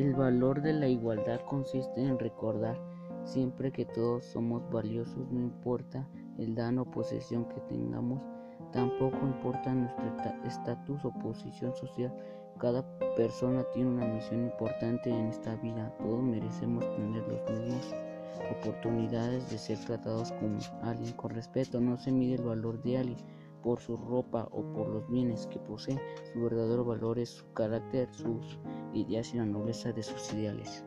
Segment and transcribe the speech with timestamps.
[0.00, 2.80] El valor de la igualdad consiste en recordar
[3.24, 8.18] siempre que todos somos valiosos, no importa el daño o posesión que tengamos,
[8.72, 10.06] tampoco importa nuestro
[10.46, 12.16] estatus o posición social.
[12.58, 12.82] Cada
[13.14, 15.94] persona tiene una misión importante en esta vida.
[15.98, 17.94] Todos merecemos tener las mismas
[18.58, 21.78] oportunidades de ser tratados como alguien con respeto.
[21.78, 23.18] No se mide el valor de alguien
[23.62, 26.00] por su ropa o por los bienes que posee.
[26.32, 28.58] Su verdadero valor es su carácter, sus
[28.94, 30.84] ideas y la nobleza de sus ideales.